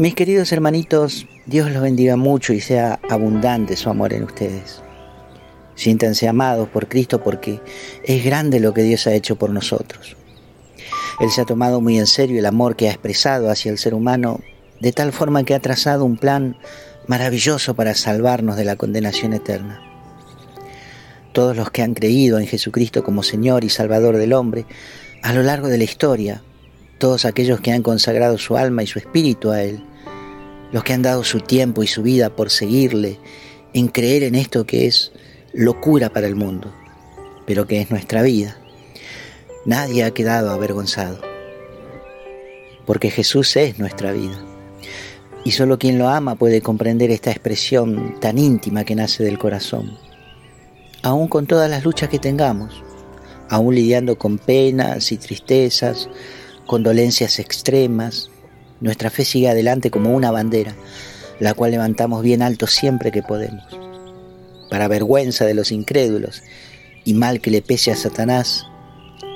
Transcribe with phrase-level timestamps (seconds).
[0.00, 4.80] Mis queridos hermanitos, Dios los bendiga mucho y sea abundante su amor en ustedes.
[5.74, 7.60] Siéntanse amados por Cristo porque
[8.02, 10.16] es grande lo que Dios ha hecho por nosotros.
[11.20, 13.92] Él se ha tomado muy en serio el amor que ha expresado hacia el ser
[13.92, 14.40] humano,
[14.80, 16.56] de tal forma que ha trazado un plan
[17.06, 19.82] maravilloso para salvarnos de la condenación eterna.
[21.34, 24.64] Todos los que han creído en Jesucristo como Señor y Salvador del hombre,
[25.22, 26.42] a lo largo de la historia,
[26.96, 29.84] todos aquellos que han consagrado su alma y su espíritu a Él,
[30.72, 33.18] los que han dado su tiempo y su vida por seguirle,
[33.72, 35.12] en creer en esto que es
[35.52, 36.72] locura para el mundo,
[37.46, 38.56] pero que es nuestra vida.
[39.64, 41.20] Nadie ha quedado avergonzado,
[42.86, 44.38] porque Jesús es nuestra vida.
[45.44, 49.98] Y solo quien lo ama puede comprender esta expresión tan íntima que nace del corazón.
[51.02, 52.82] Aún con todas las luchas que tengamos,
[53.48, 56.08] aún lidiando con penas y tristezas,
[56.66, 58.30] con dolencias extremas,
[58.80, 60.74] nuestra fe sigue adelante como una bandera,
[61.38, 63.64] la cual levantamos bien alto siempre que podemos.
[64.70, 66.42] Para vergüenza de los incrédulos
[67.04, 68.66] y mal que le pese a Satanás,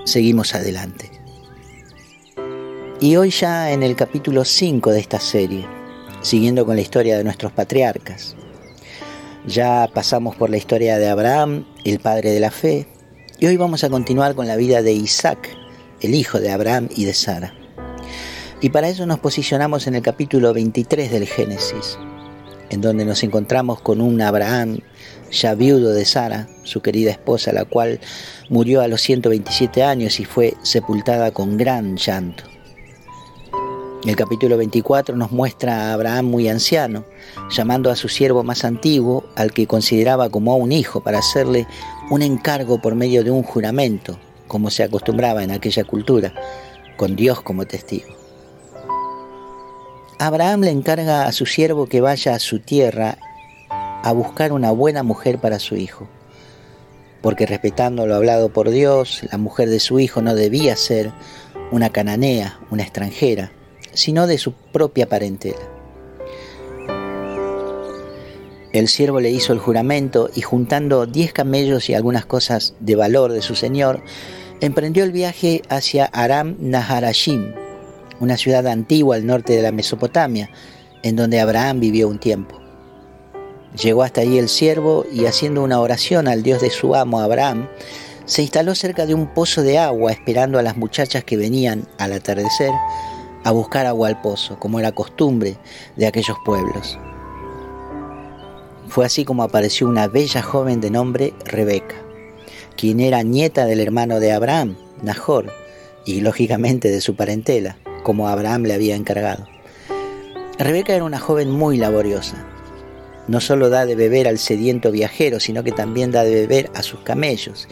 [0.05, 1.11] seguimos adelante.
[3.01, 5.67] Y hoy ya en el capítulo 5 de esta serie,
[6.23, 8.37] siguiendo con la historia de nuestros patriarcas,
[9.47, 12.87] ya pasamos por la historia de Abraham, el padre de la fe,
[13.39, 15.51] y hoy vamos a continuar con la vida de Isaac,
[16.01, 17.53] el hijo de Abraham y de Sara.
[18.65, 21.99] Y para eso nos posicionamos en el capítulo 23 del Génesis,
[22.71, 24.79] en donde nos encontramos con un Abraham
[25.31, 28.01] ya viudo de Sara, su querida esposa, la cual
[28.49, 32.45] murió a los 127 años y fue sepultada con gran llanto.
[34.07, 37.05] El capítulo 24 nos muestra a Abraham muy anciano,
[37.51, 41.67] llamando a su siervo más antiguo, al que consideraba como a un hijo, para hacerle
[42.09, 44.19] un encargo por medio de un juramento,
[44.49, 46.33] como se acostumbraba en aquella cultura,
[46.97, 48.24] con Dios como testigo.
[50.19, 53.19] Abraham le encarga a su siervo que vaya a su tierra
[53.69, 56.09] a buscar una buena mujer para su hijo,
[57.21, 61.11] porque respetando lo hablado por Dios, la mujer de su hijo no debía ser
[61.73, 63.51] una cananea, una extranjera,
[63.93, 65.59] sino de su propia parentela.
[68.73, 73.33] El siervo le hizo el juramento y juntando diez camellos y algunas cosas de valor
[73.33, 74.03] de su señor,
[74.61, 77.64] emprendió el viaje hacia Aram Naharashim,
[78.21, 80.51] una ciudad antigua al norte de la Mesopotamia,
[81.03, 82.61] en donde Abraham vivió un tiempo.
[83.81, 87.69] Llegó hasta allí el siervo y haciendo una oración al Dios de su amo Abraham,
[88.25, 92.13] se instaló cerca de un pozo de agua esperando a las muchachas que venían al
[92.13, 92.71] atardecer
[93.43, 95.59] a buscar agua al pozo, como era costumbre
[95.97, 96.99] de aquellos pueblos.
[98.89, 101.97] Fue así como apareció una bella joven de nombre Rebeca,
[102.77, 105.53] quien era nieta del hermano de Abraham, Nahor,
[106.07, 109.49] y lógicamente de su parentela como Abraham le había encargado.
[110.59, 112.47] Rebeca era una joven muy laboriosa.
[113.27, 116.83] No solo da de beber al sediento viajero, sino que también da de beber a
[116.83, 117.67] sus camellos.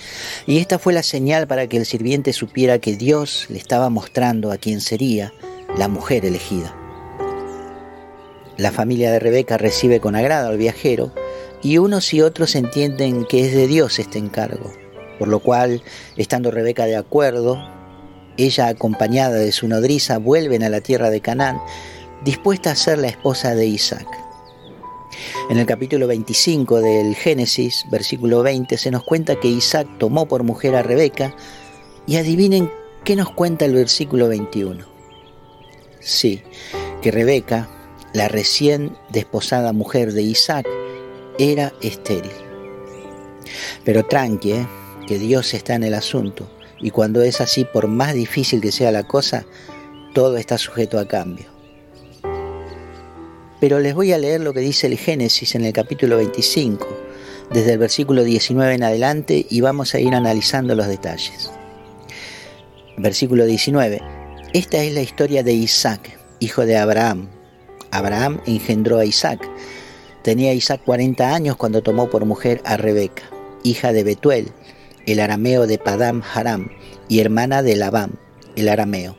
[0.46, 4.50] Y esta fue la señal para que el sirviente supiera que Dios le estaba mostrando
[4.50, 5.32] a quién sería
[5.76, 6.74] la mujer elegida.
[8.56, 11.12] La familia de Rebeca recibe con agrado al viajero
[11.62, 14.72] y unos y otros entienden que es de Dios este encargo,
[15.18, 15.82] por lo cual,
[16.16, 17.62] estando Rebeca de acuerdo,
[18.36, 21.60] ella, acompañada de su nodriza, vuelven a la tierra de Canaán,
[22.24, 24.06] dispuesta a ser la esposa de Isaac.
[25.50, 30.42] En el capítulo 25 del Génesis, versículo 20, se nos cuenta que Isaac tomó por
[30.42, 31.34] mujer a Rebeca
[32.06, 32.70] y adivinen
[33.04, 34.86] qué nos cuenta el versículo 21.
[36.00, 36.42] Sí,
[37.02, 37.68] que Rebeca,
[38.14, 40.66] la recién desposada mujer de Isaac,
[41.38, 42.32] era estéril.
[43.84, 44.66] Pero tranqui, ¿eh?
[45.06, 46.48] que Dios está en el asunto
[46.82, 49.46] y cuando es así, por más difícil que sea la cosa,
[50.12, 51.46] todo está sujeto a cambio.
[53.60, 56.84] Pero les voy a leer lo que dice el Génesis en el capítulo 25,
[57.52, 61.52] desde el versículo 19 en adelante, y vamos a ir analizando los detalles.
[62.98, 64.02] Versículo 19.
[64.52, 67.28] Esta es la historia de Isaac, hijo de Abraham.
[67.92, 69.48] Abraham engendró a Isaac.
[70.22, 73.22] Tenía Isaac 40 años cuando tomó por mujer a Rebeca,
[73.62, 74.48] hija de Betuel,
[75.06, 76.70] el arameo de Padam Haram,
[77.08, 78.18] y hermana de Labán,
[78.56, 79.16] el arameo.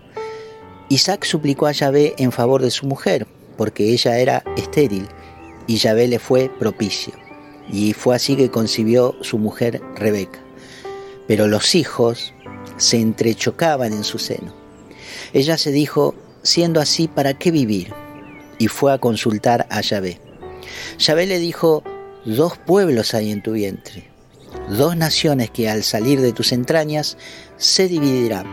[0.89, 3.27] Isaac suplicó a Yahvé en favor de su mujer,
[3.57, 5.07] porque ella era estéril,
[5.68, 7.13] y Yahvé le fue propicio.
[7.71, 10.39] Y fue así que concibió su mujer Rebeca.
[11.27, 12.33] Pero los hijos
[12.77, 14.53] se entrechocaban en su seno.
[15.33, 17.94] Ella se dijo, siendo así, ¿para qué vivir?
[18.59, 20.19] Y fue a consultar a Yahvé.
[21.00, 21.83] Yahvé le dijo,
[22.25, 24.12] dos pueblos hay en tu vientre
[24.69, 27.18] dos naciones que al salir de tus entrañas
[27.57, 28.45] se dividirán.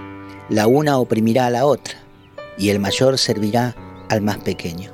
[0.48, 1.94] La una oprimirá a la otra,
[2.58, 3.76] y el mayor servirá
[4.08, 4.92] al más pequeño.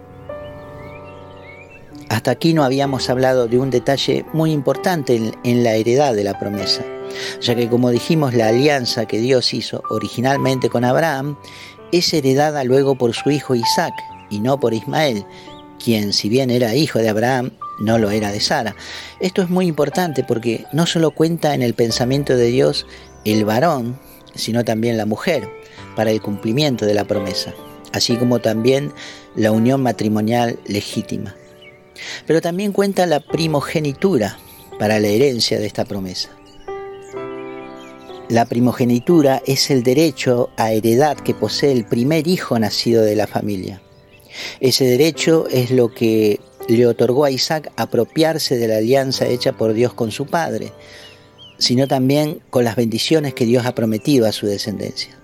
[2.08, 6.24] Hasta aquí no habíamos hablado de un detalle muy importante en, en, la heredad de
[6.24, 6.84] la promesa,
[7.40, 11.36] ya que como dijimos la alianza que Dios hizo originalmente con Abraham
[11.92, 13.94] es heredada luego por su hijo Isaac
[14.30, 15.24] y no por Ismael,
[15.82, 18.76] quien si bien era hijo de Abraham, no lo era de Sara.
[19.20, 22.86] Esto es muy importante porque no solo cuenta en el pensamiento de Dios
[23.24, 23.98] el varón,
[24.34, 25.48] sino también la mujer,
[25.94, 27.54] para el cumplimiento de la promesa,
[27.92, 28.92] así como también
[29.34, 31.34] la unión matrimonial legítima.
[32.26, 34.38] Pero también cuenta la primogenitura
[34.78, 36.28] para la herencia de esta promesa.
[38.28, 43.26] La primogenitura es el derecho a heredad que posee el primer hijo nacido de la
[43.26, 43.80] familia.
[44.60, 46.40] Ese derecho es lo que
[46.74, 50.72] le otorgó a Isaac apropiarse de la alianza hecha por Dios con su padre,
[51.58, 55.16] sino también con las bendiciones que Dios ha prometido a su descendencia.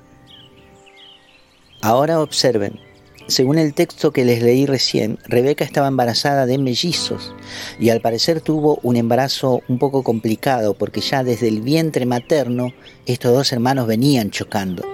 [1.80, 2.78] Ahora observen,
[3.26, 7.34] según el texto que les leí recién, Rebeca estaba embarazada de mellizos
[7.78, 12.72] y al parecer tuvo un embarazo un poco complicado porque ya desde el vientre materno
[13.06, 14.84] estos dos hermanos venían chocando.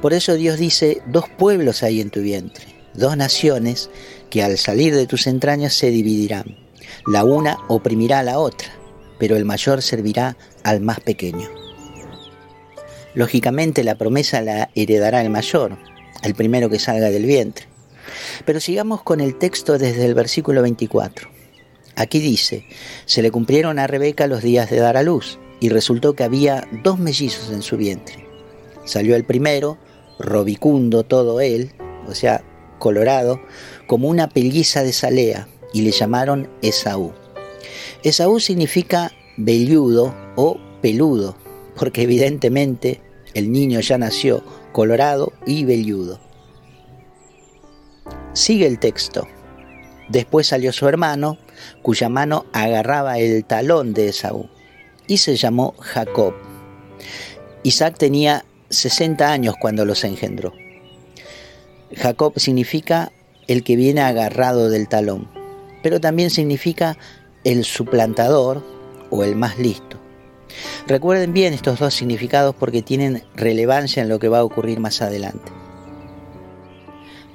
[0.00, 3.90] Por eso Dios dice, dos pueblos hay en tu vientre, dos naciones
[4.30, 6.56] que al salir de tus entrañas se dividirán.
[7.06, 8.68] La una oprimirá a la otra,
[9.18, 11.48] pero el mayor servirá al más pequeño.
[13.14, 15.78] Lógicamente la promesa la heredará el mayor,
[16.22, 17.66] el primero que salga del vientre.
[18.44, 21.28] Pero sigamos con el texto desde el versículo 24.
[21.94, 22.66] Aquí dice,
[23.06, 26.68] se le cumplieron a Rebeca los días de dar a luz, y resultó que había
[26.82, 28.26] dos mellizos en su vientre.
[28.84, 29.78] Salió el primero,
[30.18, 31.72] robicundo todo él,
[32.06, 32.44] o sea,
[32.78, 33.40] colorado,
[33.86, 37.12] como una pelliza de salea, y le llamaron Esaú.
[38.02, 41.36] Esaú significa velludo o peludo,
[41.76, 43.00] porque evidentemente
[43.34, 44.42] el niño ya nació
[44.72, 46.20] colorado y velludo.
[48.32, 49.26] Sigue el texto.
[50.08, 51.38] Después salió su hermano,
[51.82, 54.48] cuya mano agarraba el talón de Esaú,
[55.06, 56.34] y se llamó Jacob.
[57.62, 60.52] Isaac tenía 60 años cuando los engendró.
[61.94, 63.12] Jacob significa
[63.46, 65.28] el que viene agarrado del talón,
[65.82, 66.98] pero también significa
[67.44, 68.64] el suplantador
[69.10, 69.98] o el más listo.
[70.88, 75.00] Recuerden bien estos dos significados porque tienen relevancia en lo que va a ocurrir más
[75.00, 75.52] adelante.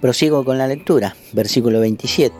[0.01, 2.35] Prosigo con la lectura, versículo 27.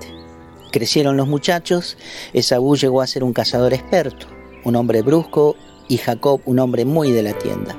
[0.72, 1.98] Crecieron los muchachos,
[2.34, 4.28] Esaú llegó a ser un cazador experto,
[4.66, 5.56] un hombre brusco
[5.88, 7.76] y Jacob un hombre muy de la tienda.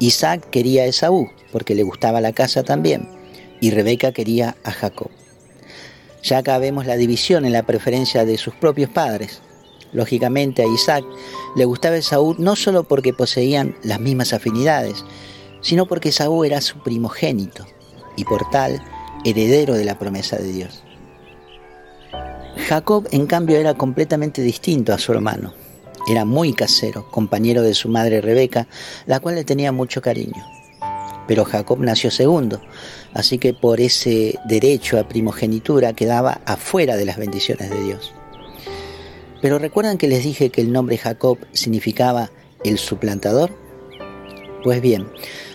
[0.00, 3.17] Isaac quería a Esaú porque le gustaba la casa también
[3.60, 5.10] y Rebeca quería a Jacob.
[6.22, 9.40] Ya acá vemos la división en la preferencia de sus propios padres.
[9.92, 11.04] Lógicamente a Isaac
[11.56, 15.04] le gustaba Esaú no solo porque poseían las mismas afinidades,
[15.60, 17.66] sino porque Esaú era su primogénito
[18.16, 18.82] y por tal
[19.24, 20.82] heredero de la promesa de Dios.
[22.68, 25.54] Jacob, en cambio, era completamente distinto a su hermano.
[26.10, 28.66] Era muy casero, compañero de su madre Rebeca,
[29.06, 30.57] la cual le tenía mucho cariño
[31.28, 32.60] pero Jacob nació segundo,
[33.12, 38.12] así que por ese derecho a primogenitura quedaba afuera de las bendiciones de Dios.
[39.42, 42.30] Pero recuerdan que les dije que el nombre Jacob significaba
[42.64, 43.50] el suplantador?
[44.64, 45.06] Pues bien,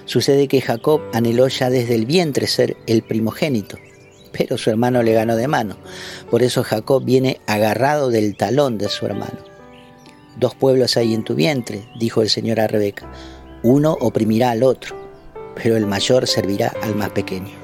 [0.05, 3.77] sucede que Jacob anheló ya desde el vientre ser el primogénito,
[4.31, 5.75] pero su hermano le ganó de mano.
[6.29, 9.39] Por eso Jacob viene agarrado del talón de su hermano.
[10.37, 13.11] Dos pueblos hay en tu vientre, dijo el Señor a Rebeca.
[13.63, 15.02] Uno oprimirá al otro
[15.55, 17.63] pero el mayor servirá al más pequeño.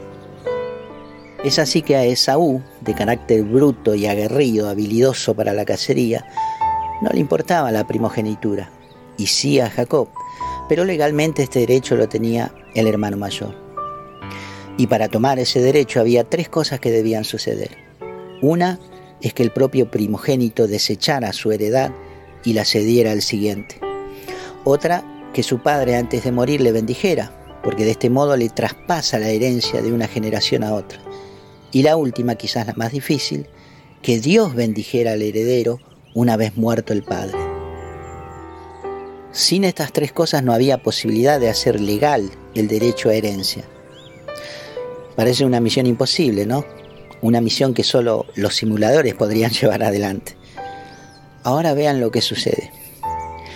[1.43, 6.25] Es así que a Esaú, de carácter bruto y aguerrido, habilidoso para la cacería,
[7.01, 8.69] no le importaba la primogenitura,
[9.17, 10.09] y sí a Jacob,
[10.67, 13.55] pero legalmente este derecho lo tenía el hermano mayor.
[14.77, 17.77] Y para tomar ese derecho había tres cosas que debían suceder.
[18.41, 18.79] Una
[19.21, 21.91] es que el propio primogénito desechara su heredad
[22.43, 23.79] y la cediera al siguiente.
[24.63, 25.03] Otra,
[25.33, 27.31] que su padre antes de morir le bendijera,
[27.63, 30.99] porque de este modo le traspasa la herencia de una generación a otra.
[31.71, 33.47] Y la última, quizás la más difícil,
[34.01, 35.79] que Dios bendijera al heredero
[36.13, 37.37] una vez muerto el padre.
[39.31, 43.63] Sin estas tres cosas no había posibilidad de hacer legal el derecho a herencia.
[45.15, 46.65] Parece una misión imposible, ¿no?
[47.21, 50.35] Una misión que solo los simuladores podrían llevar adelante.
[51.43, 52.71] Ahora vean lo que sucede.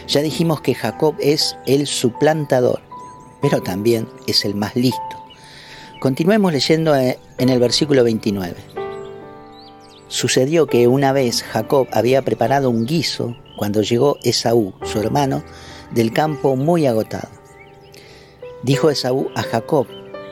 [0.07, 2.81] Ya dijimos que Jacob es el suplantador
[3.43, 5.23] pero también es el más listo.
[5.99, 8.55] Continuemos leyendo eh, en el versículo 29.
[10.07, 15.43] Sucedió que una vez Jacob había preparado un guiso cuando llegó Esaú, su hermano,
[15.91, 17.29] del campo muy agotado.
[18.63, 19.85] Dijo Esaú a Jacob,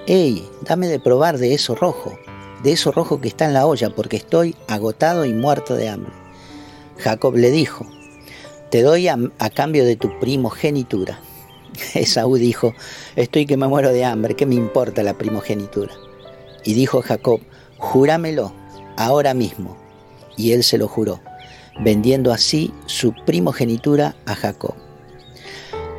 [0.08, 2.18] ¡Ey, dame de probar de eso rojo!
[2.64, 6.14] de eso rojo que está en la olla, porque estoy agotado y muerto de hambre.
[6.98, 7.86] Jacob le dijo,
[8.70, 9.18] te doy a,
[9.54, 11.20] cambio de tu primogenitura.
[11.94, 12.74] Esaú dijo,
[13.16, 15.94] estoy que me muero de hambre, ¿qué me importa la primogenitura?
[16.64, 17.42] Y dijo Jacob,
[17.78, 18.54] júramelo
[18.98, 19.78] ahora mismo.
[20.38, 21.20] Y él se lo juró,
[21.80, 24.76] vendiendo así su primogenitura a Jacob.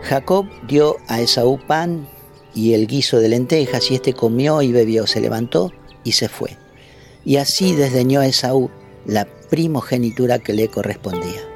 [0.03, 2.09] Jacob dio a Esaú pan
[2.55, 5.73] y el guiso de lentejas, y éste comió y bebió, se levantó
[6.05, 6.57] y se fue.
[7.25, 8.71] Y así desdeñó a Esaú
[9.07, 11.52] la primogenitura que le correspondía.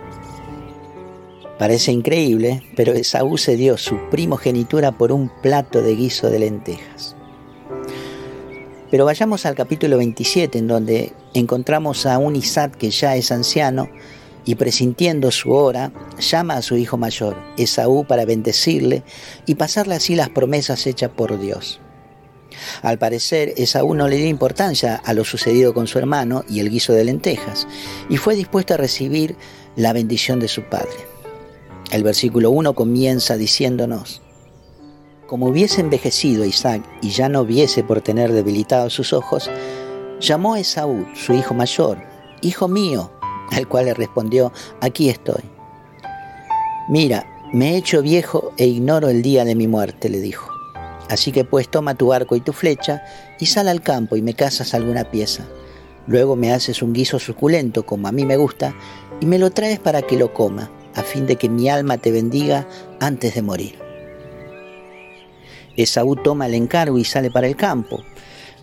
[1.59, 7.17] Parece increíble, pero Esaú se dio su primogenitura por un plato de guiso de lentejas.
[8.91, 13.89] Pero vayamos al capítulo 27, en donde encontramos a un Isaac que ya es anciano
[14.45, 19.03] y presintiendo su hora, llama a su hijo mayor, Esaú, para bendecirle
[19.47, 21.81] y pasarle así las promesas hechas por Dios.
[22.83, 26.71] Al parecer, Esaú no le dio importancia a lo sucedido con su hermano y el
[26.71, 27.67] guiso de lentejas,
[28.09, 29.37] y fue dispuesto a recibir
[29.75, 31.16] la bendición de su padre.
[31.97, 34.21] El versículo 1 comienza diciéndonos,
[35.27, 39.51] como hubiese envejecido Isaac y ya no viese por tener debilitados sus ojos,
[40.21, 41.97] llamó a Esaú, su hijo mayor,
[42.43, 43.11] Hijo mío,
[43.51, 45.43] al cual le respondió, aquí estoy.
[46.91, 47.25] Mira,
[47.55, 50.53] me he hecho viejo e ignoro el día de mi muerte, le dijo.
[51.09, 53.03] Así que pues toma tu arco y tu flecha
[53.41, 55.47] y sal al campo y me cazas alguna pieza.
[56.07, 58.75] Luego me haces un guiso suculento como a mí me gusta
[59.19, 62.11] y me lo traes para que lo coma a fin de que mi alma te
[62.11, 62.67] bendiga
[62.99, 63.79] antes de morir.
[65.77, 68.03] Esaú toma el encargo y sale para el campo,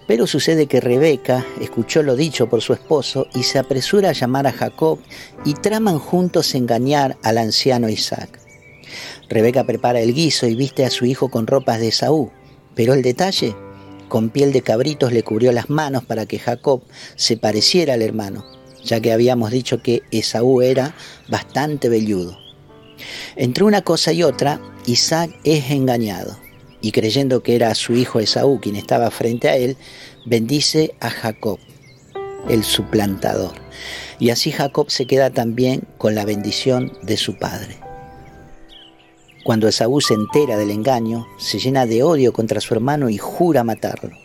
[0.08, 4.48] pero sucede que Rebeca escuchó lo dicho por su esposo y se apresura a llamar
[4.48, 5.00] a Jacob
[5.46, 8.40] y traman juntos engañar al anciano Isaac.
[9.30, 12.32] Rebeca prepara el guiso y viste a su hijo con ropas de Esaú,
[12.76, 13.56] pero el detalle,
[14.10, 16.82] con piel de cabritos le cubrió las manos para que Jacob
[17.16, 20.96] se pareciera al hermano ya que habíamos dicho que Esaú era
[21.28, 22.38] bastante velludo.
[23.36, 26.38] Entre una cosa y otra, Isaac es engañado,
[26.82, 29.78] y creyendo que era su hijo Esaú quien estaba frente a él,
[30.26, 31.60] bendice a Jacob,
[32.50, 33.54] el suplantador.
[34.20, 37.78] Y así Jacob se queda también con la bendición de su padre.
[39.44, 43.64] Cuando Esaú se entera del engaño, se llena de odio contra su hermano y jura
[43.64, 44.16] matarlo.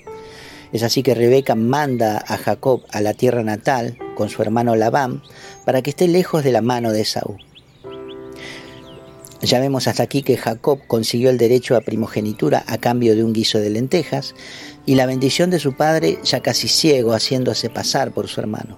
[0.72, 5.22] Es así que Rebeca manda a Jacob a la tierra natal con su hermano Labán
[5.64, 7.36] para que esté lejos de la mano de Esaú.
[9.40, 13.32] Ya vemos hasta aquí que Jacob consiguió el derecho a primogenitura a cambio de un
[13.32, 14.34] guiso de lentejas
[14.86, 18.76] y la bendición de su padre ya casi ciego haciéndose pasar por su hermano.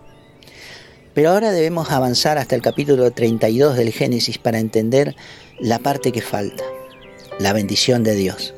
[1.15, 5.17] Pero ahora debemos avanzar hasta el capítulo 32 del Génesis para entender
[5.59, 6.65] la parte que falta,
[7.39, 8.55] la bendición de Dios.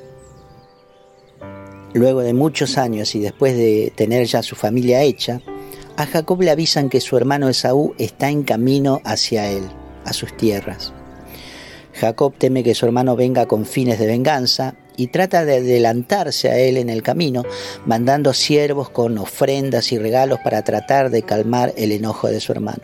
[1.95, 5.41] Luego de muchos años y después de tener ya su familia hecha,
[5.97, 9.65] a Jacob le avisan que su hermano Esaú está en camino hacia él,
[10.05, 10.93] a sus tierras.
[11.95, 16.59] Jacob teme que su hermano venga con fines de venganza y trata de adelantarse a
[16.59, 17.45] él en el camino,
[17.87, 22.83] mandando siervos con ofrendas y regalos para tratar de calmar el enojo de su hermano.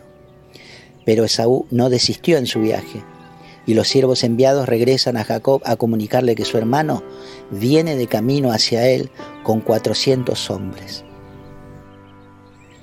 [1.05, 3.03] Pero Esaú no desistió en su viaje
[3.65, 7.03] y los siervos enviados regresan a Jacob a comunicarle que su hermano
[7.51, 9.11] viene de camino hacia él
[9.43, 11.03] con cuatrocientos hombres.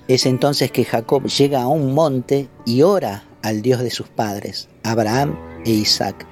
[0.09, 4.69] Es entonces que Jacob llega a un monte y ora al Dios de sus padres,
[4.85, 6.27] Abraham e Isaac.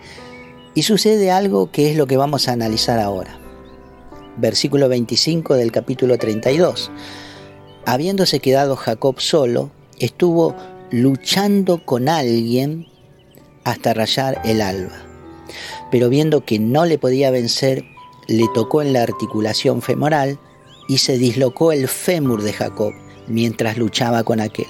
[0.74, 3.36] Y sucede algo que es lo que vamos a analizar ahora.
[4.36, 6.92] Versículo 25 del capítulo 32.
[7.84, 10.54] Habiéndose quedado Jacob solo, estuvo
[10.92, 12.86] luchando con alguien
[13.64, 15.02] hasta rayar el alba.
[15.90, 17.84] Pero viendo que no le podía vencer,
[18.28, 20.38] le tocó en la articulación femoral
[20.88, 22.92] y se dislocó el fémur de Jacob
[23.26, 24.66] mientras luchaba con aquel.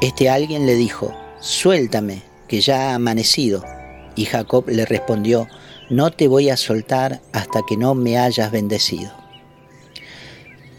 [0.00, 3.64] Este alguien le dijo, suéltame, que ya ha amanecido.
[4.14, 5.46] Y Jacob le respondió,
[5.90, 9.12] no te voy a soltar hasta que no me hayas bendecido.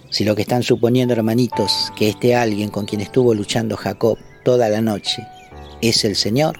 [0.10, 4.70] Si lo que están suponiendo, hermanitos, que este alguien con quien estuvo luchando Jacob toda
[4.70, 5.26] la noche
[5.82, 6.60] es el Señor,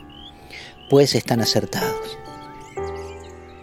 [0.90, 2.07] pues están acertados.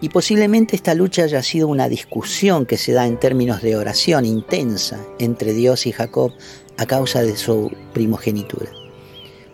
[0.05, 4.23] Y posiblemente esta lucha haya sido una discusión que se da en términos de oración
[4.23, 6.31] intensa entre Dios y Jacob
[6.77, 8.69] a causa de su primogenitura.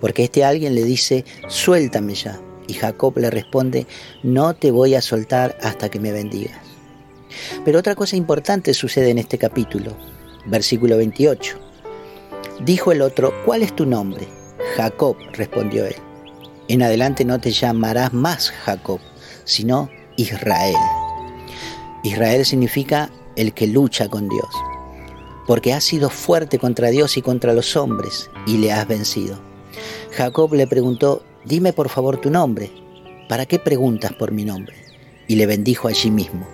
[0.01, 2.41] Porque este alguien le dice, suéltame ya.
[2.67, 3.87] Y Jacob le responde,
[4.23, 6.59] no te voy a soltar hasta que me bendigas.
[7.63, 9.95] Pero otra cosa importante sucede en este capítulo,
[10.47, 11.57] versículo 28.
[12.65, 14.27] Dijo el otro, ¿cuál es tu nombre?
[14.75, 15.95] Jacob, respondió él.
[16.67, 18.99] En adelante no te llamarás más Jacob,
[19.45, 20.75] sino Israel.
[22.03, 24.53] Israel significa el que lucha con Dios.
[25.47, 29.39] porque has sido fuerte contra Dios y contra los hombres y le has vencido.
[30.11, 32.71] Jacob le preguntó, dime por favor tu nombre.
[33.27, 34.75] ¿Para qué preguntas por mi nombre?
[35.27, 36.47] Y le bendijo allí mismo.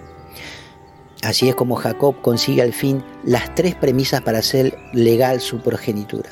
[1.22, 6.30] Así es como Jacob consigue al fin las tres premisas para hacer legal su progenitura.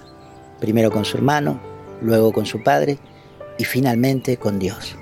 [0.60, 1.60] Primero con su hermano,
[2.01, 2.98] luego con su padre
[3.58, 4.96] y finalmente con Dios.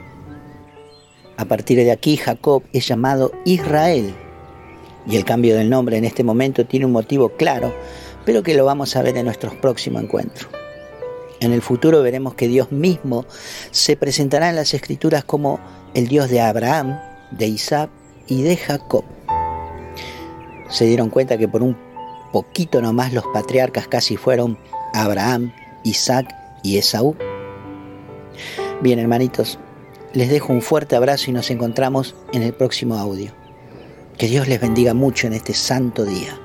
[1.38, 4.13] A partir de aquí Jacob es llamado Israel
[5.08, 7.74] y el cambio del nombre en este momento tiene un motivo claro,
[8.25, 10.48] pero que lo vamos a ver en nuestro próximo encuentro.
[11.40, 13.25] En el futuro veremos que Dios mismo
[13.72, 15.60] se presentará en las escrituras como
[15.94, 17.00] el Dios de Abraham,
[17.32, 17.90] de Isaac
[18.28, 19.04] y de Jacob.
[20.70, 21.78] Se dieron cuenta que por un
[22.32, 24.58] poquito nomás los patriarcas casi fueron
[24.94, 25.52] Abraham,
[25.84, 27.16] Isaac y Esaú.
[28.82, 29.60] Bien, hermanitos,
[30.13, 33.32] les dejo un fuerte abrazo y nos encontramos en el próximo audio.
[34.17, 36.39] Que Dios les bendiga mucho en este santo día.